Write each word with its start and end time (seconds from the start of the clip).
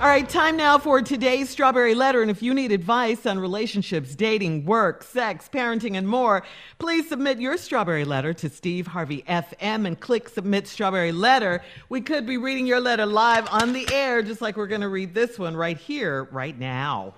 All 0.00 0.06
right, 0.06 0.28
time 0.28 0.56
now 0.56 0.78
for 0.78 1.02
today's 1.02 1.50
Strawberry 1.50 1.92
Letter. 1.92 2.22
And 2.22 2.30
if 2.30 2.40
you 2.40 2.54
need 2.54 2.70
advice 2.70 3.26
on 3.26 3.36
relationships, 3.40 4.14
dating, 4.14 4.64
work, 4.64 5.02
sex, 5.02 5.50
parenting, 5.52 5.96
and 5.96 6.06
more, 6.06 6.44
please 6.78 7.08
submit 7.08 7.40
your 7.40 7.56
Strawberry 7.56 8.04
Letter 8.04 8.32
to 8.34 8.48
Steve 8.48 8.86
Harvey 8.86 9.24
FM 9.28 9.88
and 9.88 9.98
click 9.98 10.28
Submit 10.28 10.68
Strawberry 10.68 11.10
Letter. 11.10 11.64
We 11.88 12.00
could 12.00 12.28
be 12.28 12.36
reading 12.36 12.64
your 12.64 12.78
letter 12.78 13.06
live 13.06 13.48
on 13.50 13.72
the 13.72 13.92
air, 13.92 14.22
just 14.22 14.40
like 14.40 14.56
we're 14.56 14.68
going 14.68 14.82
to 14.82 14.88
read 14.88 15.14
this 15.14 15.36
one 15.36 15.56
right 15.56 15.76
here, 15.76 16.28
right 16.30 16.56
now. 16.56 17.14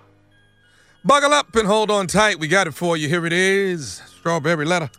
Buckle 1.05 1.33
up 1.33 1.55
and 1.55 1.67
hold 1.67 1.91
on 1.91 2.07
tight. 2.07 2.39
We 2.39 2.47
got 2.47 2.65
it 2.65 2.73
for 2.73 2.97
you. 2.97 3.07
Here 3.07 3.27
it 3.27 3.33
is 3.33 4.01
Strawberry 4.07 4.65
Letter. 4.65 4.89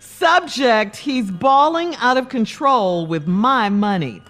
Subject 0.00 0.94
He's 0.94 1.30
balling 1.30 1.96
out 1.96 2.18
of 2.18 2.28
control 2.28 3.06
with 3.06 3.26
my 3.26 3.70
money. 3.70 4.20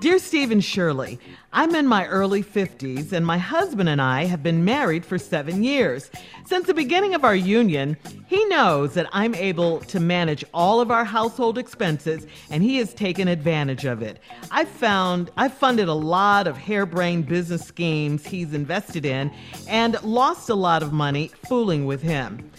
Dear 0.00 0.18
Steve 0.18 0.50
and 0.50 0.64
Shirley, 0.64 1.18
I'm 1.52 1.74
in 1.74 1.86
my 1.86 2.06
early 2.06 2.42
50s, 2.42 3.12
and 3.12 3.26
my 3.26 3.36
husband 3.36 3.86
and 3.86 4.00
I 4.00 4.24
have 4.24 4.42
been 4.42 4.64
married 4.64 5.04
for 5.04 5.18
seven 5.18 5.62
years. 5.62 6.10
Since 6.46 6.68
the 6.68 6.72
beginning 6.72 7.14
of 7.14 7.22
our 7.22 7.34
union, 7.34 7.98
he 8.26 8.42
knows 8.46 8.94
that 8.94 9.10
I'm 9.12 9.34
able 9.34 9.80
to 9.80 10.00
manage 10.00 10.42
all 10.54 10.80
of 10.80 10.90
our 10.90 11.04
household 11.04 11.58
expenses, 11.58 12.26
and 12.48 12.62
he 12.62 12.78
has 12.78 12.94
taken 12.94 13.28
advantage 13.28 13.84
of 13.84 14.00
it. 14.00 14.20
I've 14.50 14.70
found 14.70 15.30
I've 15.36 15.52
funded 15.52 15.88
a 15.88 15.92
lot 15.92 16.46
of 16.46 16.56
harebrained 16.56 17.26
business 17.26 17.66
schemes 17.66 18.24
he's 18.24 18.54
invested 18.54 19.04
in 19.04 19.30
and 19.68 20.02
lost 20.02 20.48
a 20.48 20.54
lot 20.54 20.82
of 20.82 20.94
money 20.94 21.30
fooling 21.46 21.84
with 21.84 22.00
him. 22.00 22.50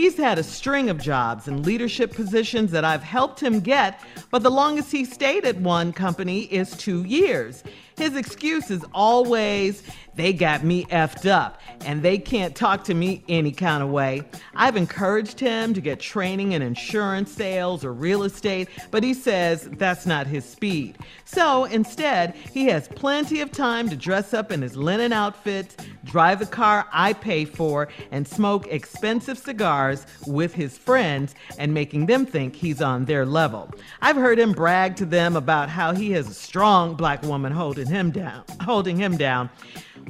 He's 0.00 0.16
had 0.16 0.38
a 0.38 0.42
string 0.42 0.88
of 0.88 0.96
jobs 0.96 1.46
and 1.46 1.66
leadership 1.66 2.14
positions 2.14 2.70
that 2.70 2.86
I've 2.86 3.02
helped 3.02 3.38
him 3.38 3.60
get, 3.60 4.00
but 4.30 4.42
the 4.42 4.50
longest 4.50 4.90
he 4.90 5.04
stayed 5.04 5.44
at 5.44 5.60
one 5.60 5.92
company 5.92 6.44
is 6.44 6.74
two 6.74 7.04
years. 7.04 7.62
His 7.98 8.16
excuse 8.16 8.70
is 8.70 8.82
always, 8.94 9.82
they 10.14 10.32
got 10.32 10.64
me 10.64 10.86
effed 10.86 11.28
up 11.30 11.60
and 11.84 12.00
they 12.02 12.16
can't 12.16 12.56
talk 12.56 12.82
to 12.84 12.94
me 12.94 13.22
any 13.28 13.52
kind 13.52 13.82
of 13.82 13.90
way. 13.90 14.22
I've 14.54 14.76
encouraged 14.76 15.38
him 15.38 15.74
to 15.74 15.82
get 15.82 16.00
training 16.00 16.52
in 16.52 16.62
insurance 16.62 17.30
sales 17.30 17.84
or 17.84 17.92
real 17.92 18.22
estate, 18.22 18.70
but 18.90 19.04
he 19.04 19.12
says 19.12 19.68
that's 19.72 20.06
not 20.06 20.26
his 20.26 20.46
speed. 20.46 20.96
So 21.26 21.64
instead, 21.64 22.34
he 22.34 22.64
has 22.68 22.88
plenty 22.88 23.42
of 23.42 23.52
time 23.52 23.90
to 23.90 23.96
dress 23.96 24.32
up 24.32 24.50
in 24.50 24.62
his 24.62 24.76
linen 24.76 25.12
outfits, 25.12 25.76
drive 26.04 26.38
the 26.38 26.46
car 26.46 26.86
I 26.92 27.12
pay 27.12 27.44
for, 27.44 27.88
and 28.10 28.26
smoke 28.26 28.66
expensive 28.68 29.38
cigars 29.38 30.06
with 30.26 30.54
his 30.54 30.78
friends 30.78 31.34
and 31.58 31.74
making 31.74 32.06
them 32.06 32.26
think 32.26 32.56
he's 32.56 32.80
on 32.80 33.04
their 33.04 33.26
level. 33.26 33.70
I've 34.00 34.16
heard 34.16 34.38
him 34.38 34.52
brag 34.52 34.96
to 34.96 35.04
them 35.04 35.36
about 35.36 35.68
how 35.68 35.92
he 35.92 36.12
has 36.12 36.28
a 36.28 36.34
strong 36.34 36.94
black 36.94 37.22
woman 37.22 37.52
holding 37.52 37.86
him 37.86 38.10
down, 38.10 38.44
holding 38.60 38.96
him 38.96 39.16
down. 39.16 39.50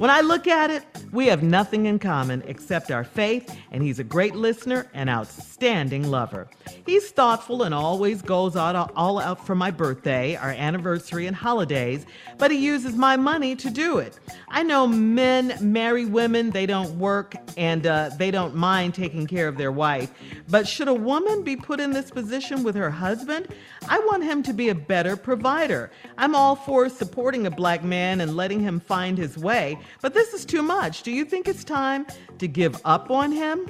When 0.01 0.09
I 0.09 0.21
look 0.21 0.47
at 0.47 0.71
it, 0.71 0.83
we 1.11 1.27
have 1.27 1.43
nothing 1.43 1.85
in 1.85 1.99
common 1.99 2.41
except 2.47 2.89
our 2.89 3.03
faith, 3.03 3.55
and 3.71 3.83
he's 3.83 3.99
a 3.99 4.03
great 4.03 4.33
listener 4.33 4.87
and 4.95 5.11
outstanding 5.11 6.09
lover. 6.09 6.49
He's 6.87 7.11
thoughtful 7.11 7.61
and 7.61 7.73
always 7.75 8.23
goes 8.23 8.55
out, 8.55 8.91
all 8.95 9.19
out 9.19 9.45
for 9.45 9.53
my 9.53 9.69
birthday, 9.69 10.35
our 10.37 10.49
anniversary, 10.49 11.27
and 11.27 11.35
holidays, 11.35 12.07
but 12.39 12.49
he 12.49 12.57
uses 12.57 12.95
my 12.95 13.15
money 13.15 13.55
to 13.57 13.69
do 13.69 13.99
it. 13.99 14.19
I 14.47 14.63
know 14.63 14.87
men 14.87 15.55
marry 15.61 16.05
women, 16.05 16.49
they 16.49 16.65
don't 16.65 16.97
work, 16.97 17.35
and 17.55 17.85
uh, 17.85 18.09
they 18.17 18.31
don't 18.31 18.55
mind 18.55 18.95
taking 18.95 19.27
care 19.27 19.47
of 19.47 19.57
their 19.57 19.71
wife. 19.71 20.11
But 20.49 20.67
should 20.67 20.87
a 20.87 20.93
woman 20.93 21.43
be 21.43 21.55
put 21.55 21.79
in 21.79 21.91
this 21.91 22.09
position 22.09 22.63
with 22.63 22.73
her 22.73 22.89
husband? 22.89 23.49
I 23.87 23.99
want 23.99 24.23
him 24.23 24.41
to 24.43 24.53
be 24.53 24.69
a 24.69 24.75
better 24.75 25.15
provider. 25.15 25.91
I'm 26.17 26.35
all 26.35 26.55
for 26.55 26.89
supporting 26.89 27.45
a 27.45 27.51
black 27.51 27.83
man 27.83 28.21
and 28.21 28.35
letting 28.35 28.61
him 28.61 28.79
find 28.79 29.17
his 29.17 29.37
way, 29.37 29.77
but 30.01 30.13
this 30.13 30.33
is 30.33 30.45
too 30.45 30.61
much. 30.61 31.03
Do 31.03 31.11
you 31.11 31.25
think 31.25 31.47
it's 31.47 31.63
time 31.63 32.05
to 32.37 32.47
give 32.47 32.79
up 32.85 33.11
on 33.11 33.31
him? 33.31 33.67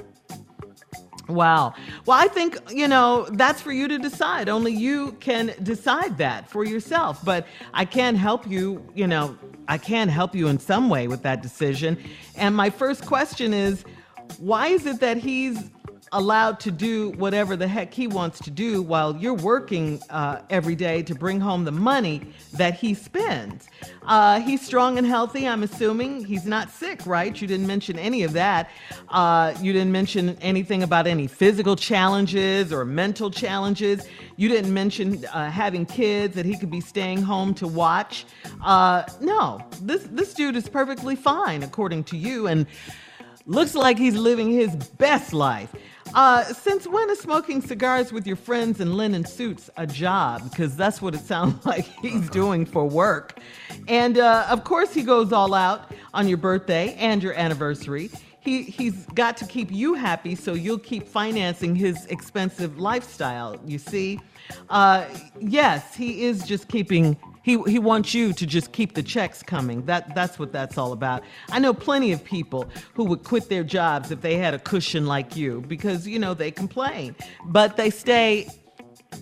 Wow. 1.28 1.74
Well, 2.04 2.18
I 2.18 2.28
think, 2.28 2.58
you 2.70 2.88
know, 2.88 3.26
that's 3.32 3.60
for 3.60 3.72
you 3.72 3.88
to 3.88 3.98
decide. 3.98 4.48
Only 4.48 4.72
you 4.72 5.12
can 5.20 5.54
decide 5.62 6.18
that 6.18 6.48
for 6.48 6.64
yourself. 6.64 7.24
But 7.24 7.46
I 7.72 7.84
can 7.84 8.16
help 8.16 8.48
you, 8.48 8.84
you 8.94 9.06
know, 9.06 9.36
I 9.68 9.78
can 9.78 10.08
help 10.08 10.34
you 10.34 10.48
in 10.48 10.58
some 10.58 10.88
way 10.88 11.08
with 11.08 11.22
that 11.22 11.42
decision. 11.42 11.96
And 12.36 12.56
my 12.56 12.70
first 12.70 13.06
question 13.06 13.54
is 13.54 13.84
why 14.38 14.68
is 14.68 14.86
it 14.86 15.00
that 15.00 15.16
he's 15.16 15.70
allowed 16.12 16.60
to 16.60 16.70
do 16.70 17.10
whatever 17.12 17.56
the 17.56 17.66
heck 17.66 17.92
he 17.92 18.06
wants 18.06 18.38
to 18.40 18.50
do 18.50 18.82
while 18.82 19.16
you're 19.16 19.32
working 19.32 20.00
uh, 20.10 20.40
every 20.50 20.74
day 20.74 21.02
to 21.02 21.14
bring 21.14 21.40
home 21.40 21.64
the 21.64 21.72
money 21.72 22.20
that 22.52 22.74
he 22.74 22.92
spends. 22.94 23.68
Uh, 24.02 24.40
he's 24.40 24.64
strong 24.64 24.98
and 24.98 25.06
healthy, 25.06 25.48
I'm 25.48 25.62
assuming. 25.62 26.24
He's 26.24 26.44
not 26.44 26.70
sick, 26.70 27.00
right? 27.06 27.40
You 27.40 27.48
didn't 27.48 27.66
mention 27.66 27.98
any 27.98 28.24
of 28.24 28.32
that. 28.34 28.70
Uh, 29.08 29.54
you 29.60 29.72
didn't 29.72 29.92
mention 29.92 30.36
anything 30.40 30.82
about 30.82 31.06
any 31.06 31.26
physical 31.26 31.76
challenges 31.76 32.72
or 32.72 32.84
mental 32.84 33.30
challenges. 33.30 34.06
You 34.36 34.48
didn't 34.48 34.72
mention 34.72 35.24
uh, 35.26 35.50
having 35.50 35.86
kids 35.86 36.34
that 36.34 36.44
he 36.44 36.58
could 36.58 36.70
be 36.70 36.80
staying 36.80 37.22
home 37.22 37.54
to 37.54 37.66
watch. 37.66 38.26
Uh, 38.62 39.04
no, 39.20 39.64
this, 39.80 40.06
this 40.10 40.34
dude 40.34 40.56
is 40.56 40.68
perfectly 40.68 41.16
fine, 41.16 41.62
according 41.62 42.04
to 42.04 42.16
you, 42.16 42.48
and 42.48 42.66
looks 43.46 43.74
like 43.74 43.98
he's 43.98 44.16
living 44.16 44.50
his 44.50 44.74
best 44.76 45.32
life. 45.32 45.74
Uh, 46.14 46.44
since 46.44 46.86
when 46.86 47.08
is 47.08 47.18
smoking 47.20 47.62
cigars 47.62 48.12
with 48.12 48.26
your 48.26 48.36
friends 48.36 48.80
in 48.80 48.94
linen 48.96 49.24
suits 49.24 49.70
a 49.76 49.86
job? 49.86 50.42
Because 50.50 50.76
that's 50.76 51.00
what 51.00 51.14
it 51.14 51.20
sounds 51.26 51.64
like 51.64 51.86
he's 52.00 52.28
doing 52.28 52.66
for 52.66 52.84
work. 52.84 53.38
And 53.88 54.18
uh, 54.18 54.46
of 54.50 54.64
course, 54.64 54.92
he 54.92 55.02
goes 55.02 55.32
all 55.32 55.54
out 55.54 55.90
on 56.12 56.28
your 56.28 56.38
birthday 56.38 56.94
and 56.94 57.22
your 57.22 57.34
anniversary. 57.34 58.10
He, 58.40 58.62
he's 58.64 59.06
got 59.14 59.36
to 59.38 59.46
keep 59.46 59.70
you 59.70 59.94
happy 59.94 60.34
so 60.34 60.52
you'll 60.52 60.78
keep 60.78 61.06
financing 61.06 61.76
his 61.76 62.06
expensive 62.06 62.78
lifestyle. 62.78 63.58
You 63.64 63.78
see? 63.78 64.20
Uh, 64.68 65.06
yes, 65.40 65.94
he 65.94 66.24
is 66.24 66.44
just 66.44 66.68
keeping 66.68 67.16
he 67.42 67.60
he 67.66 67.78
wants 67.78 68.14
you 68.14 68.32
to 68.32 68.46
just 68.46 68.72
keep 68.72 68.94
the 68.94 69.02
checks 69.02 69.42
coming. 69.42 69.84
That 69.86 70.14
that's 70.14 70.38
what 70.38 70.52
that's 70.52 70.78
all 70.78 70.92
about. 70.92 71.22
I 71.50 71.58
know 71.58 71.74
plenty 71.74 72.12
of 72.12 72.24
people 72.24 72.68
who 72.94 73.04
would 73.04 73.24
quit 73.24 73.48
their 73.48 73.64
jobs 73.64 74.10
if 74.10 74.20
they 74.20 74.36
had 74.36 74.54
a 74.54 74.58
cushion 74.58 75.06
like 75.06 75.36
you 75.36 75.62
because 75.66 76.06
you 76.06 76.18
know 76.18 76.34
they 76.34 76.50
complain, 76.50 77.14
but 77.46 77.76
they 77.76 77.90
stay 77.90 78.48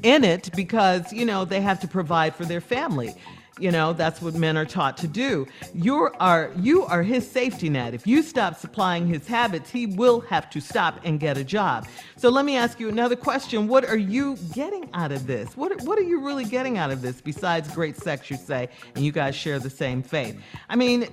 in 0.03 0.25
it 0.25 0.51
because 0.55 1.13
you 1.13 1.25
know 1.25 1.45
they 1.45 1.61
have 1.61 1.81
to 1.81 1.89
provide 1.89 2.35
for 2.35 2.45
their 2.45 2.61
family. 2.61 3.15
You 3.61 3.71
know, 3.71 3.93
that's 3.93 4.23
what 4.23 4.35
men 4.35 4.57
are 4.57 4.65
taught 4.65 4.97
to 4.99 5.07
do. 5.07 5.47
You 5.75 6.11
are 6.19 6.51
you 6.57 6.85
are 6.85 7.03
his 7.03 7.31
safety 7.31 7.69
net. 7.69 7.95
If 7.95 8.07
you 8.07 8.23
stop 8.23 8.57
supplying 8.57 9.07
his 9.07 9.27
habits, 9.27 9.71
he 9.71 9.87
will 9.87 10.21
have 10.23 10.49
to 10.51 10.61
stop 10.61 11.01
and 11.05 11.21
get 11.21 11.37
a 11.37 11.45
job. 11.45 11.87
So 12.17 12.31
let 12.31 12.45
me 12.45 12.57
ask 12.57 12.81
you 12.81 12.89
another 12.89 13.17
question. 13.17 13.69
What 13.69 13.85
are 13.85 13.99
you 13.99 14.37
getting 14.55 14.89
out 14.95 15.13
of 15.13 15.27
this? 15.27 15.57
What 15.57 15.81
what 15.83 15.99
are 15.99 16.03
you 16.03 16.25
really 16.25 16.45
getting 16.45 16.79
out 16.79 16.91
of 16.91 17.03
this 17.03 17.21
besides 17.21 17.73
great 17.75 17.97
sex 17.97 18.31
you 18.31 18.37
say 18.37 18.71
and 18.95 19.05
you 19.05 19.13
guys 19.13 19.37
share 19.37 19.59
the 19.59 19.71
same 19.71 20.03
faith? 20.03 20.41
I 20.69 20.77
mean, 20.77 21.09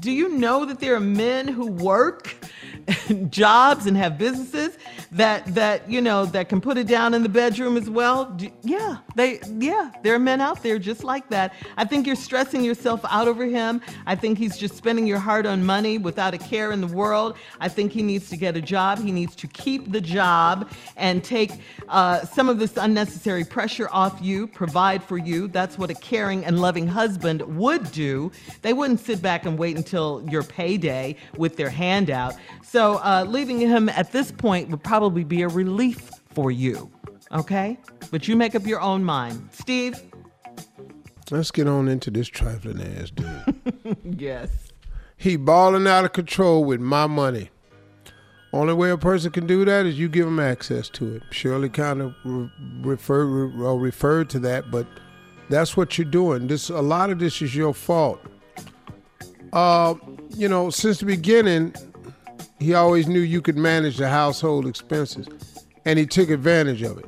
do 0.00 0.10
you 0.10 0.28
know 0.28 0.64
that 0.64 0.80
there 0.80 0.94
are 0.94 1.00
men 1.00 1.48
who 1.48 1.66
work 1.66 2.34
jobs 3.30 3.86
and 3.86 3.96
have 3.96 4.18
businesses 4.18 4.76
that 5.12 5.54
that 5.54 5.88
you 5.90 6.00
know 6.00 6.26
that 6.26 6.48
can 6.48 6.60
put 6.60 6.76
it 6.78 6.86
down 6.86 7.14
in 7.14 7.22
the 7.22 7.28
bedroom 7.28 7.76
as 7.76 7.88
well? 7.88 8.36
Yeah 8.62 8.98
they 9.18 9.40
yeah 9.58 9.90
there 10.02 10.14
are 10.14 10.18
men 10.18 10.40
out 10.40 10.62
there 10.62 10.78
just 10.78 11.04
like 11.04 11.28
that. 11.28 11.52
I 11.76 11.84
think 11.84 12.06
you're 12.06 12.16
stressing 12.16 12.64
yourself 12.64 13.04
out 13.10 13.28
over 13.28 13.44
him. 13.44 13.82
I 14.06 14.14
think 14.14 14.38
he's 14.38 14.56
just 14.56 14.76
spending 14.76 15.06
your 15.06 15.18
hard-earned 15.18 15.66
money 15.66 15.98
without 15.98 16.34
a 16.34 16.38
care 16.38 16.72
in 16.72 16.80
the 16.80 16.86
world. 16.86 17.36
I 17.60 17.68
think 17.68 17.92
he 17.92 18.02
needs 18.02 18.30
to 18.30 18.36
get 18.36 18.56
a 18.56 18.62
job. 18.62 19.02
He 19.02 19.10
needs 19.10 19.34
to 19.36 19.46
keep 19.48 19.90
the 19.90 20.00
job 20.00 20.70
and 20.96 21.22
take 21.22 21.52
uh, 21.88 22.24
some 22.24 22.48
of 22.48 22.58
this 22.58 22.76
unnecessary 22.76 23.44
pressure 23.44 23.88
off 23.90 24.18
you 24.22 24.46
provide 24.46 25.02
for 25.02 25.18
you. 25.18 25.48
That's 25.48 25.76
what 25.76 25.90
a 25.90 25.94
caring 25.94 26.44
and 26.44 26.60
loving 26.60 26.86
husband 26.86 27.42
would 27.56 27.90
do. 27.90 28.30
They 28.62 28.72
wouldn't 28.72 29.00
sit 29.00 29.20
back 29.20 29.46
and 29.46 29.58
wait 29.58 29.76
until 29.76 30.24
your 30.30 30.44
payday 30.44 31.16
with 31.36 31.56
their 31.56 31.70
handout. 31.70 32.36
So 32.62 32.96
uh, 32.96 33.24
leaving 33.26 33.58
him 33.58 33.88
at 33.88 34.12
this 34.12 34.30
point 34.30 34.68
would 34.68 34.84
probably 34.84 34.97
be 35.00 35.42
a 35.42 35.48
relief 35.48 36.10
for 36.30 36.50
you. 36.50 36.90
Okay? 37.32 37.78
But 38.10 38.28
you 38.28 38.36
make 38.36 38.54
up 38.54 38.66
your 38.66 38.80
own 38.80 39.04
mind. 39.04 39.48
Steve? 39.52 40.00
Let's 41.30 41.50
get 41.50 41.68
on 41.68 41.88
into 41.88 42.10
this 42.10 42.28
trifling 42.28 42.80
ass 42.80 43.10
dude. 43.10 43.96
yes. 44.20 44.50
He 45.16 45.36
balling 45.36 45.86
out 45.86 46.04
of 46.04 46.12
control 46.12 46.64
with 46.64 46.80
my 46.80 47.06
money. 47.06 47.50
Only 48.52 48.72
way 48.72 48.90
a 48.90 48.96
person 48.96 49.30
can 49.30 49.46
do 49.46 49.64
that 49.66 49.84
is 49.84 49.98
you 49.98 50.08
give 50.08 50.26
him 50.26 50.40
access 50.40 50.88
to 50.90 51.16
it. 51.16 51.22
Shirley 51.30 51.68
kind 51.68 52.00
of 52.00 52.14
re- 52.24 52.50
referred 52.80 53.26
re- 53.26 53.76
referred 53.76 54.30
to 54.30 54.38
that, 54.40 54.70
but 54.70 54.86
that's 55.50 55.76
what 55.76 55.98
you're 55.98 56.06
doing. 56.06 56.46
This 56.46 56.70
a 56.70 56.80
lot 56.80 57.10
of 57.10 57.18
this 57.18 57.42
is 57.42 57.54
your 57.54 57.74
fault. 57.74 58.20
Uh, 59.52 59.94
you 60.30 60.48
know, 60.48 60.70
since 60.70 61.00
the 61.00 61.06
beginning, 61.06 61.74
he 62.58 62.74
always 62.74 63.06
knew 63.08 63.20
you 63.20 63.40
could 63.40 63.56
manage 63.56 63.96
the 63.96 64.08
household 64.08 64.66
expenses, 64.66 65.26
and 65.84 65.98
he 65.98 66.06
took 66.06 66.30
advantage 66.30 66.82
of 66.82 66.98
it. 66.98 67.06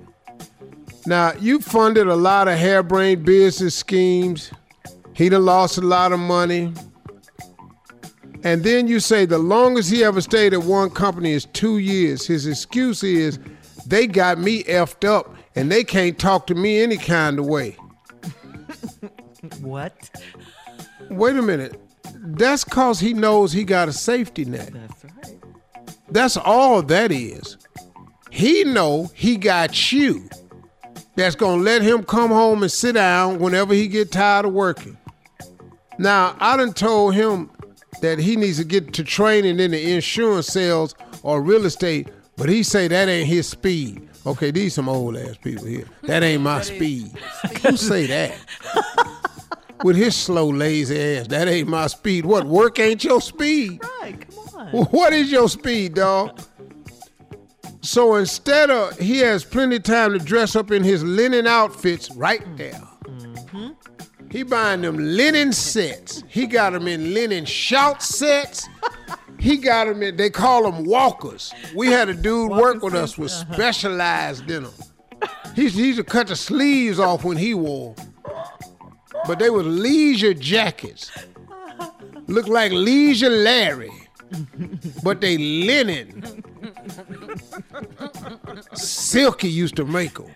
Now, 1.07 1.33
you 1.41 1.61
funded 1.61 2.07
a 2.07 2.17
lot 2.17 2.49
of 2.49 2.59
harebrained 2.59 3.25
business 3.25 3.75
schemes. 3.75 4.51
He 5.15 5.29
done 5.29 5.45
lost 5.45 5.79
a 5.79 5.83
lot 5.83 6.13
of 6.13 6.19
money. 6.21 6.73
And 8.43 8.65
then 8.65 8.89
you 8.89 9.01
say 9.01 9.27
the 9.27 9.39
longest 9.39 9.91
he 9.91 10.05
ever 10.05 10.21
stayed 10.21 10.55
at 10.55 10.63
one 10.63 10.91
company 10.91 11.33
is 11.33 11.47
two 11.47 11.79
years. 11.79 12.27
His 12.27 12.47
excuse 12.47 13.03
is 13.03 13.39
they 13.87 14.07
got 14.07 14.39
me 14.39 14.63
effed 14.65 15.07
up 15.07 15.35
and 15.55 15.71
they 15.71 15.85
can't 15.85 16.19
talk 16.19 16.47
to 16.47 16.55
me 16.55 16.81
any 16.81 16.97
kind 16.97 17.39
of 17.39 17.47
way. 17.47 17.77
What? 19.63 20.11
Wait 21.09 21.35
a 21.35 21.41
minute. 21.41 21.81
That's 22.15 22.63
cause 22.63 23.01
he 23.01 23.15
knows 23.15 23.53
he 23.53 23.65
got 23.65 23.89
a 23.89 23.93
safety 23.93 24.45
net. 24.45 24.71
That's 24.73 25.05
right. 25.05 25.20
That's 26.11 26.37
all 26.37 26.83
that 26.83 27.13
is. 27.13 27.57
He 28.31 28.65
know 28.65 29.11
he 29.15 29.37
got 29.37 29.93
you. 29.93 30.29
That's 31.17 31.35
gonna 31.35 31.63
let 31.63 31.83
him 31.83 32.05
come 32.05 32.31
home 32.31 32.63
and 32.63 32.71
sit 32.71 32.93
down 32.93 33.41
whenever 33.41 33.75
he 33.75 33.89
get 33.89 34.13
tired 34.13 34.47
of 34.47 34.53
working. 34.53 34.97
Now 35.99 36.37
I 36.41 36.57
done 36.57 36.73
told 36.73 37.15
him 37.15 37.51
that 38.01 38.19
he 38.19 38.37
needs 38.37 38.59
to 38.59 38.65
get 38.65 38.95
to 38.95 39.05
training 39.05 39.61
in 39.61 39.73
the 39.73 39.93
insurance 39.93 40.47
sales 40.47 40.95
or 41.23 41.43
real 41.43 41.67
estate, 41.67 42.09
but 42.37 42.49
he 42.49 42.63
say 42.63 42.89
that 42.89 43.09
ain't 43.09 43.29
his 43.29 43.49
speed. 43.49 44.09
Okay, 44.27 44.51
these 44.51 44.75
some 44.75 44.89
old 44.89 45.17
ass 45.17 45.37
people 45.43 45.67
here. 45.67 45.87
That 46.03 46.23
ain't 46.23 46.43
my 46.43 46.63
speed. 46.63 47.11
Who 47.63 47.77
say 47.77 48.07
that? 48.07 48.39
With 49.83 49.97
his 49.97 50.15
slow, 50.15 50.49
lazy 50.49 51.19
ass, 51.19 51.27
that 51.29 51.49
ain't 51.49 51.69
my 51.69 51.87
speed. 51.87 52.27
What 52.27 52.45
work 52.45 52.79
ain't 52.79 53.03
your 53.03 53.21
speed? 53.21 53.83
Right. 54.01 54.25
What 54.73 55.13
is 55.13 55.31
your 55.33 55.49
speed, 55.49 55.95
dog? 55.95 56.41
So 57.83 58.17
instead 58.17 58.71
of 58.71 58.99
he 58.99 59.19
has 59.19 59.45
plenty 59.45 59.77
of 59.77 59.85
time 59.85 60.13
to 60.13 60.19
dress 60.19 60.55
up 60.55 60.71
in 60.71 60.85
his 60.85 61.03
linen 61.03 61.47
outfits 61.47 62.11
right 62.13 62.45
there. 62.57 62.81
He 64.31 64.45
buying 64.45 64.83
them 64.83 64.97
linen 64.97 65.53
sets. 65.53 66.23
He 66.29 66.47
got 66.47 66.73
them 66.73 66.87
in 66.87 67.15
linen 67.15 67.45
shout 67.45 68.03
sets. 68.03 68.69
He 69.39 69.57
got 69.57 69.87
them 69.87 70.03
in. 70.03 70.17
They 70.17 70.31
call 70.31 70.71
them 70.71 70.85
walkers. 70.85 71.53
We 71.75 71.89
had 71.89 72.09
a 72.09 72.15
dude 72.15 72.51
work 72.53 72.83
with 72.83 72.95
us 72.95 73.19
with 73.19 73.31
specialized 73.31 74.49
in 74.51 74.65
them. 74.65 74.73
He 75.57 75.69
he 75.69 75.87
used 75.89 75.99
to 75.99 76.05
cut 76.05 76.29
the 76.29 76.37
sleeves 76.37 77.01
off 77.01 77.25
when 77.25 77.39
he 77.39 77.55
wore. 77.55 77.95
But 79.27 79.39
they 79.39 79.51
was 79.51 79.67
leisure 79.67 80.35
jackets. 80.35 81.11
Look 82.29 82.47
like 82.47 82.71
leisure 82.73 83.31
Larry. 83.31 83.91
But 85.03 85.21
they 85.21 85.37
linen. 85.39 86.43
Silky 88.75 89.49
used 89.49 89.77
to 89.77 89.85
make 89.85 90.15
them. 90.15 90.33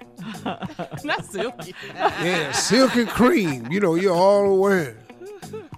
Not 1.04 1.24
silky. 1.26 1.74
Yeah, 1.94 2.52
silk 2.52 2.96
and 2.96 3.08
cream. 3.08 3.70
You 3.70 3.80
know, 3.80 3.94
you're 3.94 4.14
all 4.14 4.58
wearing. 4.58 4.96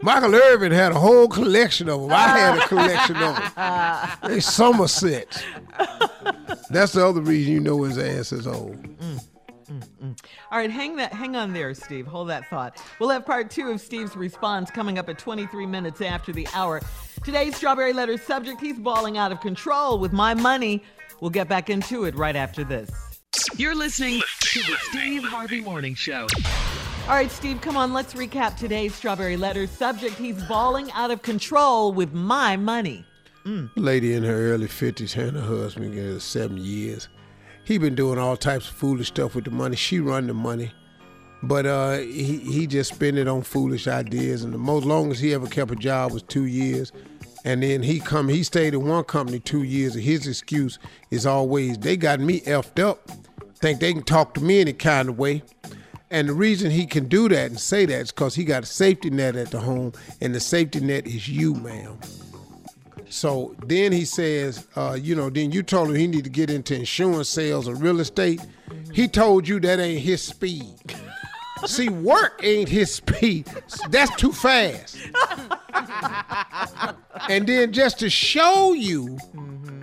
Michael 0.03 0.35
Irvin 0.35 0.73
had 0.73 0.93
a 0.93 0.99
whole 0.99 1.29
collection 1.29 1.89
of 1.89 2.01
them. 2.03 2.13
I 2.13 2.29
had 2.29 2.59
a 2.59 2.69
collection 2.69 3.17
of 3.17 3.37
them. 3.37 4.31
They 4.31 4.41
Somerset. 4.41 5.45
That's 6.71 6.93
the 6.93 7.05
other 7.07 7.21
reason 7.21 7.53
you 7.53 7.61
know 7.61 7.83
his 7.83 7.99
ass 7.99 8.33
is 8.33 8.47
old. 8.47 8.77
Mm, 9.71 9.89
mm. 10.03 10.25
All 10.51 10.59
right, 10.59 10.71
hang 10.71 10.97
that 10.97 11.13
hang 11.13 11.37
on 11.37 11.53
there, 11.53 11.75
Steve. 11.75 12.07
Hold 12.07 12.29
that 12.29 12.49
thought. 12.49 12.81
We'll 13.01 13.09
have 13.11 13.27
part 13.27 13.51
two 13.51 13.71
of 13.71 13.81
Steve's 13.81 14.17
response 14.17 14.71
coming 14.71 14.99
up 14.99 15.09
at 15.09 15.19
23 15.19 15.67
minutes 15.67 16.01
after 16.01 16.33
the 16.33 16.47
hour. 16.55 16.81
Today's 17.25 17.57
strawberry 17.57 17.93
letter 17.93 18.17
subject, 18.17 18.61
he's 18.61 18.79
balling 18.79 19.19
out 19.19 19.33
of 19.33 19.41
control 19.41 19.99
with 19.99 20.13
my 20.13 20.35
money. 20.35 20.83
We'll 21.21 21.31
get 21.31 21.49
back 21.49 21.71
into 21.71 22.05
it 22.05 22.15
right 22.15 22.37
after 22.37 22.63
this. 22.63 22.91
You're 23.57 23.75
listening 23.75 24.21
to 24.41 24.61
the 24.61 24.77
Steve 24.83 25.25
Harvey 25.25 25.61
Morning 25.61 25.95
Show. 25.95 26.27
All 27.09 27.15
right, 27.15 27.31
Steve, 27.31 27.61
come 27.61 27.77
on, 27.77 27.93
let's 27.93 28.15
recap 28.15 28.57
today's 28.57 28.95
strawberry 28.95 29.37
letter 29.37 29.67
subject. 29.67 30.17
He's 30.17 30.43
balling 30.45 30.91
out 30.93 31.11
of 31.11 31.23
control 31.23 31.93
with 31.93 32.13
my 32.13 32.57
money. 32.57 33.05
Mm. 33.45 33.71
Lady 33.77 34.15
in 34.15 34.25
her 34.25 34.53
early 34.53 34.67
50s, 34.67 35.13
her 35.15 35.27
and 35.27 35.37
her 35.37 35.43
husband 35.43 35.93
together 35.93 36.19
seven 36.19 36.57
years. 36.57 37.09
He 37.67 37.79
been 37.79 37.97
doing 37.97 38.17
all 38.17 38.37
types 38.37 38.69
of 38.69 38.77
foolish 38.77 39.09
stuff 39.09 39.35
with 39.35 39.45
the 39.45 39.51
money. 39.51 39.75
She 39.75 39.99
run 39.99 40.29
the 40.29 40.35
money. 40.35 40.71
But 41.43 41.67
uh, 41.67 41.99
he, 41.99 42.39
he 42.39 42.69
just 42.69 42.95
spent 42.95 43.19
it 43.19 43.27
on 43.27 43.43
foolish 43.43 43.89
ideas. 43.89 44.45
And 44.45 44.55
the 44.55 44.59
most 44.59 44.85
longest 44.87 45.21
he 45.21 45.35
ever 45.35 45.49
kept 45.49 45.73
a 45.73 45.77
job 45.77 46.13
was 46.13 46.23
two 46.23 46.45
years. 46.45 46.93
And 47.45 47.65
then 47.65 47.83
he 47.83 47.99
come, 47.99 48.29
he 48.29 48.45
stayed 48.45 48.75
in 48.75 48.87
one 48.87 49.03
company 49.03 49.41
two 49.41 49.65
years. 49.65 49.97
And 49.97 50.05
his 50.05 50.29
excuse 50.29 50.79
is 51.11 51.27
always, 51.27 51.77
they 51.77 51.97
got 51.97 52.21
me 52.21 52.41
effed 52.43 52.81
up. 52.81 53.11
Think 53.57 53.81
they 53.81 53.93
can 53.93 54.05
talk 54.05 54.35
to 54.35 54.41
me 54.41 54.61
any 54.61 54.73
kind 54.73 55.09
of 55.09 55.19
way. 55.19 55.43
And 56.09 56.29
the 56.29 56.35
reason 56.35 56.71
he 56.71 56.87
can 56.87 57.09
do 57.09 57.29
that 57.31 57.51
and 57.51 57.59
say 57.59 57.85
that 57.85 58.01
is 58.01 58.13
because 58.13 58.37
he 58.37 58.45
got 58.45 58.63
a 58.63 58.67
safety 58.67 59.11
net 59.11 59.35
at 59.35 59.51
the 59.51 59.59
home. 59.59 59.93
And 60.21 60.33
the 60.33 60.41
safety 60.41 60.79
net 60.79 61.09
is 61.09 61.29
you, 61.29 61.55
ma'am. 61.55 61.99
So 63.08 63.55
then 63.67 63.93
he 63.93 64.05
says, 64.05 64.67
uh, 64.76 64.99
you 65.00 65.14
know, 65.14 65.31
then 65.31 65.53
you 65.53 65.62
told 65.62 65.91
him 65.91 65.97
he 65.97 66.06
need 66.06 66.25
to 66.25 66.31
get 66.31 66.50
into 66.50 66.75
insurance 66.75 67.29
sales 67.29 67.69
or 67.69 67.75
real 67.75 68.00
estate. 68.00 68.41
He 68.93 69.08
told 69.08 69.47
you 69.47 69.61
that 69.61 69.79
ain't 69.79 70.00
his 70.00 70.23
speed. 70.23 70.75
See, 71.67 71.88
work 71.88 72.41
ain't 72.43 72.69
his 72.69 72.93
speed. 72.94 73.47
That's 73.91 74.14
too 74.17 74.32
fast. 74.32 74.99
and 77.29 77.47
then 77.47 77.73
just 77.73 77.99
to 78.00 78.11
show 78.11 78.75
you 78.75 79.19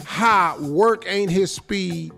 how 0.05 0.59
work 0.59 1.05
ain't 1.07 1.31
his 1.31 1.51
speed, 1.51 2.11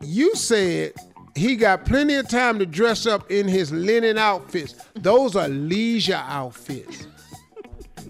you 0.00 0.34
said 0.34 0.92
he 1.36 1.54
got 1.54 1.84
plenty 1.84 2.14
of 2.14 2.28
time 2.28 2.58
to 2.58 2.66
dress 2.66 3.06
up 3.06 3.30
in 3.30 3.46
his 3.46 3.70
linen 3.70 4.18
outfits. 4.18 4.74
Those 4.94 5.36
are 5.36 5.48
leisure 5.48 6.22
outfits. 6.26 7.06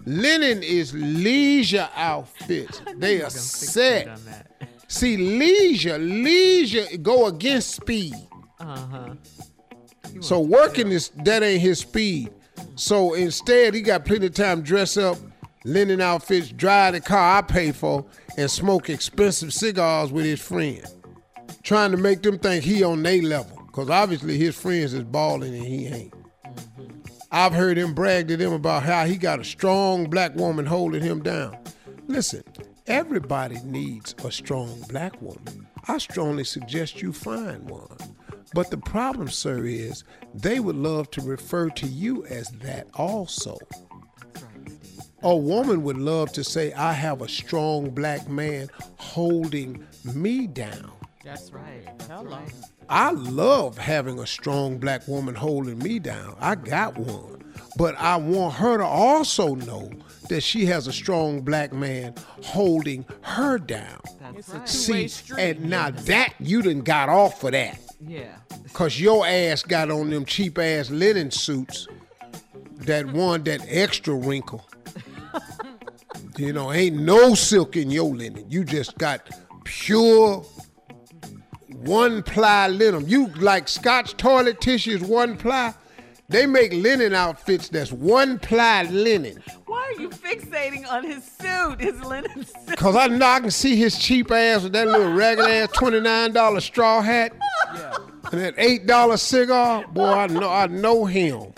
Linen 0.06 0.62
is 0.62 0.94
leisure 0.94 1.88
outfits. 1.94 2.80
They 2.96 3.22
are 3.22 3.30
set. 3.30 4.18
See, 4.88 5.16
leisure, 5.16 5.98
leisure 5.98 6.86
go 7.02 7.26
against 7.26 7.74
speed. 7.74 8.14
Uh-huh. 8.60 9.14
So 10.20 10.40
working 10.40 10.92
is 10.92 11.10
that 11.24 11.42
ain't 11.42 11.60
his 11.60 11.80
speed. 11.80 12.30
So 12.76 13.14
instead, 13.14 13.74
he 13.74 13.82
got 13.82 14.04
plenty 14.04 14.26
of 14.26 14.34
time 14.34 14.58
to 14.58 14.62
dress 14.62 14.96
up, 14.96 15.18
linen 15.64 16.00
outfits, 16.00 16.50
drive 16.50 16.94
the 16.94 17.00
car 17.00 17.38
I 17.38 17.42
pay 17.42 17.72
for, 17.72 18.06
and 18.38 18.50
smoke 18.50 18.88
expensive 18.88 19.52
cigars 19.52 20.12
with 20.12 20.24
his 20.24 20.40
friend, 20.40 20.84
trying 21.62 21.90
to 21.90 21.96
make 21.96 22.22
them 22.22 22.38
think 22.38 22.64
he 22.64 22.82
on 22.84 23.02
their 23.02 23.22
level. 23.22 23.56
Cause 23.72 23.90
obviously 23.90 24.38
his 24.38 24.56
friends 24.56 24.94
is 24.94 25.04
balling 25.04 25.54
and 25.54 25.66
he 25.66 25.86
ain't. 25.86 26.14
I've 27.38 27.52
heard 27.52 27.76
him 27.76 27.92
brag 27.92 28.28
to 28.28 28.38
them 28.38 28.54
about 28.54 28.82
how 28.82 29.04
he 29.04 29.18
got 29.18 29.40
a 29.40 29.44
strong 29.44 30.08
black 30.08 30.34
woman 30.36 30.64
holding 30.64 31.02
him 31.02 31.22
down. 31.22 31.58
Listen, 32.06 32.42
everybody 32.86 33.58
needs 33.62 34.14
a 34.24 34.32
strong 34.32 34.80
black 34.88 35.20
woman. 35.20 35.66
I 35.86 35.98
strongly 35.98 36.44
suggest 36.44 37.02
you 37.02 37.12
find 37.12 37.68
one. 37.68 37.98
But 38.54 38.70
the 38.70 38.78
problem, 38.78 39.28
sir, 39.28 39.66
is 39.66 40.02
they 40.32 40.60
would 40.60 40.76
love 40.76 41.10
to 41.10 41.20
refer 41.20 41.68
to 41.68 41.86
you 41.86 42.24
as 42.24 42.48
that 42.62 42.88
also. 42.94 43.58
A 45.22 45.36
woman 45.36 45.82
would 45.82 45.98
love 45.98 46.32
to 46.32 46.42
say, 46.42 46.72
I 46.72 46.94
have 46.94 47.20
a 47.20 47.28
strong 47.28 47.90
black 47.90 48.30
man 48.30 48.70
holding 48.96 49.86
me 50.14 50.46
down. 50.46 50.90
That's 51.26 51.52
right. 51.52 51.82
Hello. 52.06 52.38
I 52.88 53.10
love 53.10 53.76
having 53.78 54.20
a 54.20 54.26
strong 54.28 54.78
black 54.78 55.08
woman 55.08 55.34
holding 55.34 55.76
me 55.80 55.98
down. 55.98 56.36
I 56.38 56.54
got 56.54 56.96
one. 56.96 57.42
But 57.76 57.96
I 57.98 58.14
want 58.14 58.54
her 58.54 58.78
to 58.78 58.84
also 58.84 59.56
know 59.56 59.90
that 60.28 60.42
she 60.42 60.66
has 60.66 60.86
a 60.86 60.92
strong 60.92 61.40
black 61.40 61.72
man 61.72 62.14
holding 62.44 63.04
her 63.22 63.58
down. 63.58 64.00
It's 64.36 64.54
a 64.54 64.64
See, 64.68 65.08
two-way 65.08 65.50
and 65.50 65.68
now 65.68 65.90
that 65.90 66.34
you 66.38 66.62
done 66.62 66.82
got 66.82 67.08
off 67.08 67.42
of 67.42 67.50
that. 67.50 67.80
Yeah. 68.00 68.36
Cause 68.72 69.00
your 69.00 69.26
ass 69.26 69.64
got 69.64 69.90
on 69.90 70.10
them 70.10 70.26
cheap 70.26 70.58
ass 70.58 70.90
linen 70.90 71.32
suits 71.32 71.88
that 72.82 73.04
one 73.04 73.42
that 73.44 73.66
extra 73.66 74.14
wrinkle. 74.14 74.64
you 76.38 76.52
know, 76.52 76.72
ain't 76.72 76.98
no 76.98 77.34
silk 77.34 77.76
in 77.76 77.90
your 77.90 78.14
linen. 78.14 78.48
You 78.48 78.62
just 78.64 78.96
got 78.98 79.28
pure 79.64 80.44
one 81.86 82.22
ply 82.22 82.68
linen. 82.68 83.08
You 83.08 83.28
like 83.36 83.68
Scotch 83.68 84.16
toilet 84.16 84.60
tissues, 84.60 85.02
one 85.02 85.36
ply. 85.36 85.74
They 86.28 86.44
make 86.44 86.72
linen 86.72 87.14
outfits 87.14 87.68
that's 87.68 87.92
one 87.92 88.38
ply 88.40 88.82
linen. 88.84 89.42
Why 89.66 89.94
are 89.96 90.00
you 90.00 90.08
fixating 90.08 90.90
on 90.90 91.04
his 91.04 91.22
suit, 91.24 91.80
his 91.80 92.00
linen 92.02 92.44
suit? 92.44 92.76
Cause 92.76 92.96
I 92.96 93.06
know 93.06 93.26
I 93.26 93.40
can 93.40 93.50
see 93.50 93.76
his 93.76 93.96
cheap 93.96 94.32
ass 94.32 94.64
with 94.64 94.72
that 94.72 94.88
little 94.88 95.12
ragged 95.12 95.44
ass 95.44 95.70
twenty 95.72 96.00
nine 96.00 96.32
dollar 96.32 96.60
straw 96.60 97.00
hat 97.00 97.32
and 98.32 98.40
that 98.40 98.54
eight 98.58 98.86
dollar 98.86 99.16
cigar. 99.16 99.86
Boy, 99.86 100.04
I 100.04 100.26
know 100.26 100.50
I 100.50 100.66
know 100.66 101.04
him. 101.04 101.52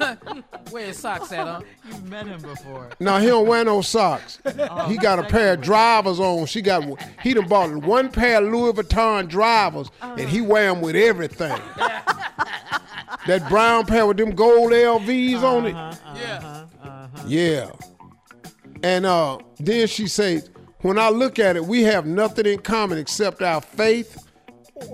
Where 0.70 0.86
his 0.86 0.98
socks 0.98 1.32
at, 1.32 1.46
huh? 1.46 1.60
You've 1.86 2.08
met 2.08 2.26
him 2.26 2.40
before. 2.40 2.90
No, 3.00 3.18
he 3.18 3.26
don't 3.26 3.46
wear 3.46 3.64
no 3.64 3.80
socks. 3.80 4.40
Oh, 4.70 4.88
he 4.88 4.96
got 4.96 5.18
a 5.18 5.22
pair 5.22 5.54
of 5.54 5.60
drivers 5.60 6.20
on. 6.20 6.46
She 6.46 6.60
got 6.60 6.84
he 7.22 7.32
done 7.32 7.48
bought 7.48 7.74
one 7.84 8.10
pair 8.10 8.42
of 8.42 8.52
Louis 8.52 8.72
Vuitton 8.72 9.28
drivers, 9.28 9.88
uh-huh. 10.00 10.16
and 10.18 10.28
he 10.28 10.40
wear 10.40 10.72
them 10.72 10.82
with 10.82 10.96
everything. 10.96 11.58
that 13.26 13.46
brown 13.48 13.86
pair 13.86 14.06
with 14.06 14.16
them 14.16 14.30
gold 14.32 14.72
LVs 14.72 15.42
on 15.42 15.66
it. 15.66 15.74
Uh-huh, 15.74 15.96
uh-huh, 16.82 17.24
yeah. 17.26 17.70
Yeah. 17.70 17.70
And 18.82 19.06
uh, 19.06 19.38
then 19.58 19.86
she 19.86 20.06
says, 20.06 20.50
when 20.80 20.98
I 20.98 21.08
look 21.08 21.38
at 21.38 21.56
it, 21.56 21.64
we 21.64 21.82
have 21.82 22.06
nothing 22.06 22.46
in 22.46 22.60
common 22.60 22.98
except 22.98 23.42
our 23.42 23.60
faith. 23.60 24.26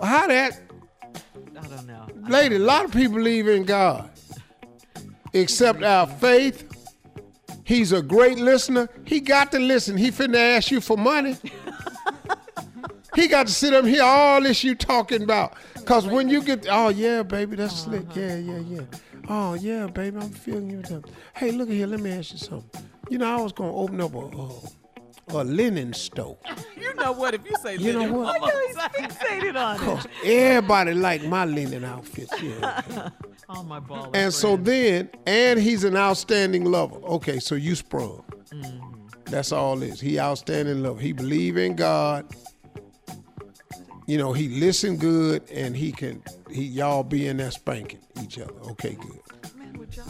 How 0.02 0.26
that, 0.26 0.58
I 1.58 1.66
don't 1.66 1.86
know. 1.86 2.06
lady? 2.28 2.56
A 2.56 2.60
lot 2.60 2.86
of 2.86 2.92
people 2.92 3.16
believe 3.16 3.48
in 3.48 3.64
God, 3.64 4.10
except 5.34 5.82
our 5.82 6.06
faith. 6.06 6.70
He's 7.64 7.92
a 7.92 8.02
great 8.02 8.38
listener. 8.38 8.88
He 9.04 9.20
got 9.20 9.50
to 9.52 9.58
listen. 9.58 9.96
He 9.96 10.10
finna 10.10 10.56
ask 10.56 10.70
you 10.70 10.80
for 10.80 10.96
money. 10.96 11.36
he 13.14 13.26
got 13.26 13.46
to 13.46 13.52
sit 13.52 13.74
up 13.74 13.84
here 13.84 14.02
all 14.02 14.42
this 14.42 14.62
you 14.62 14.74
talking 14.74 15.22
about. 15.22 15.54
Cause 15.84 16.06
when 16.06 16.28
you 16.28 16.42
get, 16.42 16.66
oh 16.70 16.88
yeah, 16.88 17.22
baby, 17.22 17.56
that's 17.56 17.80
slick. 17.80 18.02
Uh-huh. 18.10 18.20
Yeah, 18.20 18.36
yeah, 18.36 18.58
yeah. 18.58 18.80
Oh 19.28 19.54
yeah, 19.54 19.86
baby, 19.86 20.18
I'm 20.18 20.30
feeling 20.30 20.70
you. 20.70 21.02
Hey, 21.34 21.50
look 21.50 21.68
at 21.68 21.74
here. 21.74 21.86
Let 21.86 22.00
me 22.00 22.10
ask 22.10 22.32
you 22.32 22.38
something. 22.38 22.82
You 23.10 23.18
know, 23.18 23.38
I 23.38 23.40
was 23.40 23.52
gonna 23.52 23.74
open 23.74 24.00
up 24.00 24.14
a 24.14 25.38
a, 25.38 25.42
a 25.42 25.44
linen 25.44 25.92
store. 25.94 26.36
You 27.04 27.10
know 27.12 27.18
what? 27.18 27.34
If 27.34 27.44
you 27.44 27.54
say 27.62 27.76
You 27.76 27.92
know 27.92 28.12
what? 28.12 28.34
I'm 28.34 28.40
know 28.40 28.66
he's 28.66 28.76
fixated 28.76 29.62
on 29.62 29.76
it. 29.76 29.80
Cause 29.80 30.06
everybody 30.24 30.94
like 30.94 31.22
my 31.24 31.44
linen 31.44 31.84
outfits. 31.84 32.32
Yeah. 32.42 33.10
Oh, 33.46 33.62
my 33.62 33.78
ball. 33.78 34.10
And 34.14 34.32
so 34.32 34.56
then, 34.56 35.10
and 35.26 35.60
he's 35.60 35.84
an 35.84 35.98
outstanding 35.98 36.64
lover. 36.64 36.96
Okay, 36.96 37.38
so 37.38 37.56
you 37.56 37.74
sprung. 37.74 38.24
Mm-hmm. 38.50 39.04
That's 39.26 39.52
all 39.52 39.82
it 39.82 39.90
is. 39.90 40.00
He 40.00 40.18
outstanding 40.18 40.82
lover. 40.82 40.98
He 40.98 41.12
believe 41.12 41.58
in 41.58 41.76
God. 41.76 42.24
You 44.06 44.16
know, 44.16 44.32
he 44.32 44.48
listen 44.48 44.96
good, 44.96 45.42
and 45.50 45.76
he 45.76 45.92
can. 45.92 46.22
He 46.50 46.64
y'all 46.64 47.02
be 47.02 47.26
in 47.26 47.36
there 47.36 47.50
spanking 47.50 48.00
each 48.22 48.38
other. 48.38 48.54
Okay, 48.70 48.94
good. 48.94 49.20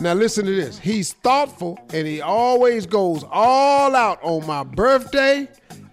Now 0.00 0.14
listen 0.14 0.46
to 0.46 0.54
this. 0.54 0.78
He's 0.78 1.12
thoughtful, 1.14 1.78
and 1.92 2.06
he 2.06 2.20
always 2.20 2.86
goes 2.86 3.24
all 3.30 3.94
out 3.96 4.20
on 4.22 4.46
my 4.46 4.62
birthday, 4.62 5.48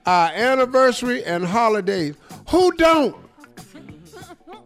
our 0.06 0.32
anniversary, 0.32 1.24
and 1.24 1.46
holidays. 1.46 2.16
Who 2.50 2.72
don't? 2.74 3.16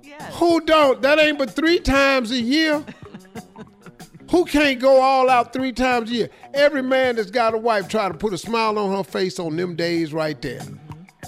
Yes. 0.04 0.36
Who 0.36 0.62
don't? 0.62 1.02
That 1.02 1.20
ain't 1.20 1.38
but 1.38 1.52
three 1.52 1.80
times 1.80 2.32
a 2.32 2.40
year. 2.40 2.84
Who 4.32 4.46
can't 4.46 4.80
go 4.80 5.02
all 5.02 5.30
out 5.30 5.54
three 5.54 5.72
times 5.72 6.10
a 6.10 6.14
year? 6.14 6.30
Every 6.54 6.82
man 6.82 7.16
that's 7.16 7.32
got 7.32 7.54
a 7.54 7.58
wife 7.58 7.88
try 7.88 8.08
to 8.08 8.14
put 8.14 8.34
a 8.34 8.38
smile 8.38 8.80
on 8.80 8.96
her 8.96 9.04
face 9.04 9.40
on 9.40 9.56
them 9.56 9.76
days 9.76 10.14
right 10.14 10.42
there. 10.42 10.62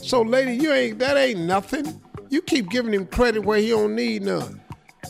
So, 0.01 0.21
lady, 0.21 0.55
you 0.55 0.71
ain't 0.73 0.99
that 0.99 1.17
ain't 1.17 1.41
nothing. 1.41 2.01
You 2.29 2.41
keep 2.41 2.69
giving 2.69 2.93
him 2.93 3.05
credit 3.05 3.43
where 3.43 3.59
he 3.59 3.69
don't 3.69 3.95
need 3.95 4.23
none. 4.23 4.61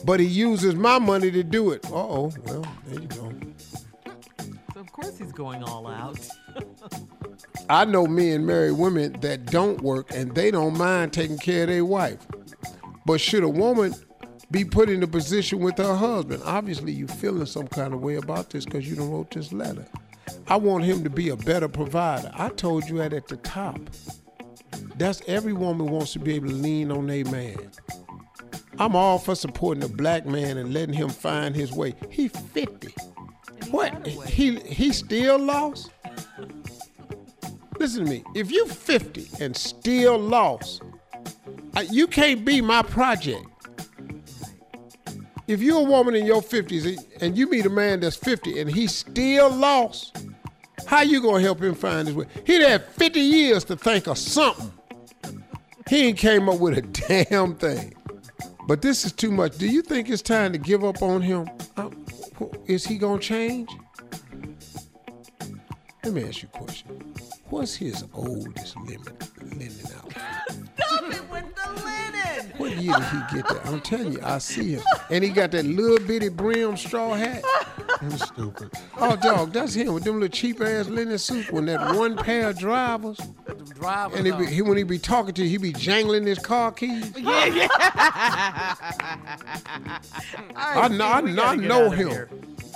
But 0.06 0.20
he 0.20 0.28
uses 0.28 0.76
my 0.76 1.00
money 1.00 1.32
to 1.32 1.44
do 1.44 1.72
it. 1.72 1.86
Uh 1.86 1.96
oh. 1.96 2.34
Well, 2.46 2.66
there 2.86 3.02
you 3.02 3.08
go. 3.08 3.34
So 4.74 4.80
of 4.80 4.92
course 4.92 5.18
he's 5.18 5.32
going 5.32 5.64
all 5.64 5.88
out. 5.88 6.20
I 7.70 7.86
know 7.86 8.08
men 8.08 8.46
marry 8.46 8.72
women 8.72 9.20
that 9.22 9.48
don't 9.48 9.82
work 9.82 10.08
and 10.14 10.34
they 10.34 10.52
don't 10.52 10.78
mind 10.78 11.12
taking 11.14 11.38
care 11.38 11.64
of 11.64 11.70
their 11.70 11.86
wife. 11.86 12.26
But 13.06 13.20
should 13.20 13.44
a 13.44 13.50
woman 13.50 13.94
be 14.52 14.64
put 14.64 14.90
in 14.90 15.04
a 15.04 15.08
position 15.08 15.60
with 15.60 15.78
her 15.78 15.96
husband? 15.96 16.44
Obviously, 16.46 16.94
you 16.94 17.08
feeling 17.08 17.46
some 17.46 17.68
kind 17.68 17.94
of 17.94 18.02
way 18.02 18.16
about 18.16 18.50
this 18.50 18.66
because 18.66 18.88
you 18.88 18.96
don't 18.96 19.12
wrote 19.12 19.32
this 19.32 19.52
letter. 19.52 19.86
I 20.48 20.56
want 20.56 20.86
him 20.86 21.04
to 21.04 21.10
be 21.10 21.30
a 21.30 21.36
better 21.36 21.68
provider. 21.68 22.32
I 22.34 22.50
told 22.50 22.88
you 22.90 22.98
that 23.00 23.14
at 23.14 23.28
the 23.28 23.38
top. 23.38 23.80
That's 24.96 25.22
every 25.28 25.54
woman 25.54 25.88
wants 25.88 26.14
to 26.14 26.20
be 26.20 26.36
able 26.36 26.50
to 26.50 26.54
lean 26.54 26.92
on 26.92 27.10
a 27.10 27.24
man. 27.24 27.72
I'm 28.80 28.96
all 28.96 29.20
for 29.20 29.36
supporting 29.36 29.84
a 29.84 29.88
black 29.90 30.26
man 30.26 30.58
and 30.58 30.74
letting 30.74 30.94
him 30.94 31.10
find 31.10 31.56
his 31.56 31.72
way. 31.72 31.96
He 32.10 32.28
50. 32.28 32.94
What? 33.72 33.92
got 33.94 34.08
a 34.08 34.18
way. 34.18 34.28
He 34.28 34.60
he 34.60 34.94
still 34.94 35.40
lost? 35.40 35.92
Listen 37.88 38.04
to 38.04 38.12
me. 38.12 38.24
If 38.36 38.52
you're 38.52 38.68
50 38.68 39.30
and 39.40 39.56
still 39.56 40.18
lost, 40.18 40.82
you 41.90 42.06
can't 42.06 42.44
be 42.44 42.60
my 42.60 42.82
project. 42.82 43.46
If 45.48 45.62
you're 45.62 45.80
a 45.80 45.90
woman 45.90 46.14
in 46.14 46.26
your 46.26 46.42
50s 46.42 47.02
and 47.22 47.38
you 47.38 47.50
meet 47.50 47.66
a 47.66 47.70
man 47.70 48.02
that's 48.02 48.18
50 48.18 48.60
and 48.60 48.70
he's 48.70 48.94
still 48.94 49.50
lost, 49.50 50.18
how 50.86 51.00
you 51.00 51.22
gonna 51.22 51.40
help 51.40 51.64
him 51.64 51.76
find 51.76 52.10
his 52.10 52.18
way? 52.18 52.26
He'd 52.46 52.62
had 52.62 52.84
50 52.84 53.22
years 53.22 53.64
to 53.64 53.78
think 53.78 54.08
of 54.08 54.18
something. 54.18 54.74
He 55.88 56.08
ain't 56.08 56.18
came 56.18 56.50
up 56.50 56.60
with 56.60 56.78
a 56.78 56.82
damn 57.30 57.56
thing. 57.56 57.94
But 58.68 58.82
this 58.82 59.06
is 59.06 59.14
too 59.14 59.32
much. 59.32 59.58
Do 59.58 59.66
you 59.66 59.82
think 59.82 60.10
it's 60.10 60.22
time 60.22 60.52
to 60.52 60.58
give 60.58 60.84
up 60.84 61.02
on 61.02 61.22
him? 61.22 61.50
Uh, 61.78 61.90
Is 62.66 62.86
he 62.86 62.98
gonna 62.98 63.22
change? 63.22 63.70
Let 66.04 66.14
me 66.14 66.28
ask 66.28 66.42
you 66.42 66.50
a 66.54 66.58
question. 66.58 67.17
What's 67.50 67.76
his 67.76 68.04
oldest 68.14 68.76
limit 68.78 69.24
linen 69.42 69.72
outfit? 69.96 70.22
Stop 70.78 71.04
it 71.14 71.32
with 71.32 71.46
the 71.56 71.70
linen. 71.84 72.52
What 72.58 72.72
year 72.78 72.94
did 72.94 73.04
he 73.06 73.38
get 73.38 73.48
that? 73.48 73.62
I'm 73.66 73.80
telling 73.82 74.12
you, 74.14 74.20
I 74.22 74.38
see 74.40 74.74
him. 74.74 74.82
And 75.10 75.24
he 75.24 75.30
got 75.30 75.52
that 75.52 75.66
little 75.66 76.06
bitty 76.06 76.28
brim 76.30 76.76
straw 76.76 77.14
hat. 77.14 77.44
That's 78.02 78.26
stupid. 78.28 78.70
Oh, 78.98 79.16
dog, 79.16 79.54
that's 79.54 79.74
him 79.74 79.94
with 79.94 80.04
them 80.04 80.16
little 80.20 80.28
cheap 80.28 80.60
ass 80.62 80.88
linen 80.88 81.18
suits 81.18 81.50
when 81.52 81.66
that 81.68 81.96
one 81.96 82.18
pair 82.18 82.50
of 82.50 82.60
drivers. 82.60 83.18
Them 83.46 83.58
drivers 83.74 84.18
And 84.20 84.28
he 84.28 84.34
be, 84.34 84.46
he, 84.54 84.62
when 84.62 84.76
he 84.78 84.84
be 84.84 85.00
talking 85.00 85.34
to 85.36 85.44
you, 85.44 85.50
he 85.50 85.58
be 85.58 85.72
jangling 85.72 86.26
his 86.26 86.40
car 86.40 86.72
keys. 86.74 87.12
Yeah, 87.18 87.46
yeah. 87.46 87.68
All 90.56 90.84
I 90.84 90.88
know, 90.90 91.06
I, 91.08 91.22
Steve, 91.22 91.36
know- 91.36 91.44
I 91.44 91.56
know 91.56 91.90
him. 91.90 92.28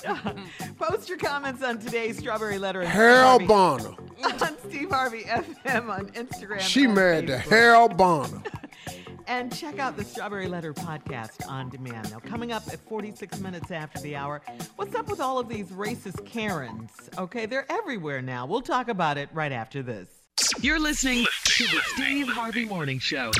Post 0.79 1.09
your 1.09 1.17
comments 1.19 1.61
on 1.61 1.77
today's 1.77 2.17
Strawberry 2.17 2.57
Letter 2.57 2.81
and 2.81 2.89
Harold 2.89 3.47
Bonner. 3.47 3.91
Harvey, 4.61 4.67
on 4.67 4.69
Steve 4.69 4.89
Harvey 4.89 5.23
FM 5.23 5.89
on 5.89 6.07
Instagram. 6.09 6.59
She 6.59 6.87
married 6.87 7.27
to 7.27 7.37
Facebook. 7.37 7.49
Harold 7.49 7.97
Bonner. 7.97 8.41
And 9.27 9.55
check 9.55 9.79
out 9.79 9.95
the 9.95 10.03
Strawberry 10.03 10.47
Letter 10.47 10.73
podcast 10.73 11.47
on 11.47 11.69
demand. 11.69 12.11
Now, 12.11 12.19
coming 12.19 12.51
up 12.51 12.63
at 12.67 12.79
46 12.89 13.39
minutes 13.39 13.71
after 13.71 14.01
the 14.01 14.15
hour, 14.15 14.41
what's 14.75 14.93
up 14.93 15.07
with 15.07 15.21
all 15.21 15.39
of 15.39 15.47
these 15.47 15.67
racist 15.67 16.25
Karens? 16.25 16.91
Okay, 17.17 17.45
they're 17.45 17.71
everywhere 17.71 18.21
now. 18.21 18.45
We'll 18.45 18.61
talk 18.61 18.89
about 18.89 19.17
it 19.17 19.29
right 19.31 19.53
after 19.53 19.83
this. 19.83 20.09
You're 20.59 20.79
listening 20.79 21.25
to 21.45 21.63
the 21.63 21.81
Steve 21.93 22.27
Harvey 22.27 22.65
Morning 22.65 22.99
Show. 22.99 23.31